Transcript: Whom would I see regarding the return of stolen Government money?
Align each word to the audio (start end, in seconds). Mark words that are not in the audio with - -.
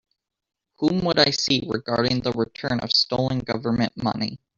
Whom 0.79 1.01
would 1.05 1.19
I 1.19 1.29
see 1.29 1.63
regarding 1.67 2.21
the 2.21 2.31
return 2.31 2.79
of 2.79 2.91
stolen 2.91 3.37
Government 3.37 3.93
money? 4.01 4.39